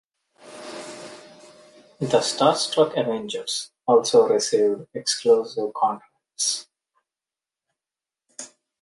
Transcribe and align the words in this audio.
The 1.99 2.07
"Starstruck 2.21 2.97
Avengers" 2.99 3.69
also 3.85 4.27
received 4.27 4.87
exclusive 4.95 5.75
contracts. 5.75 6.65